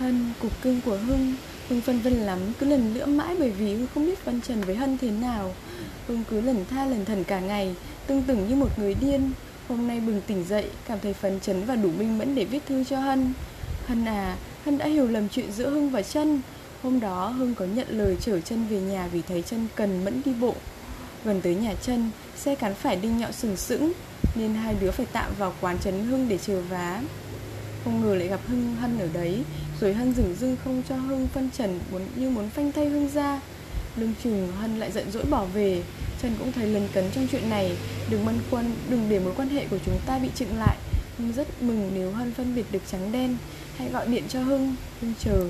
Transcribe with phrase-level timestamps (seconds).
[0.00, 1.34] Hân, cục cưng của Hưng.
[1.68, 4.60] Hưng phân vân lắm, cứ lần nữa mãi bởi vì Hưng không biết phân trần
[4.60, 5.54] với Hân thế nào.
[6.08, 7.74] Hưng cứ lần tha lần thần cả ngày,
[8.06, 9.30] tương tưởng như một người điên.
[9.68, 12.66] Hôm nay bừng tỉnh dậy, cảm thấy phấn chấn và đủ minh mẫn để viết
[12.66, 13.32] thư cho Hân.
[13.86, 16.40] Hân à, Hân đã hiểu lầm chuyện giữa Hưng và chân
[16.82, 20.22] Hôm đó Hưng có nhận lời chở chân về nhà vì thấy chân cần mẫn
[20.24, 20.54] đi bộ.
[21.24, 23.92] Gần tới nhà chân, xe cán phải đinh nhọn sừng sững
[24.34, 27.02] Nên hai đứa phải tạm vào quán trấn Hưng để chờ vá.
[27.84, 29.42] Không ngờ lại gặp Hưng Hân ở đấy
[29.80, 33.08] Rồi Hân dửng dưng không cho Hưng phân trần muốn, Như muốn phanh thay Hưng
[33.14, 33.40] ra.
[33.96, 35.82] Lưng chừng Hân lại giận dỗi bỏ về.
[36.22, 37.76] Trần cũng thấy lấn cấn trong chuyện này.
[38.10, 40.76] Đừng băn quân đừng để mối quan hệ của chúng ta bị chừng lại.
[41.18, 43.36] Hưng rất mừng nếu Hân phân biệt được trắng đen.
[43.76, 44.74] Hãy gọi điện cho Hưng.
[45.00, 45.46] Hưng chờ.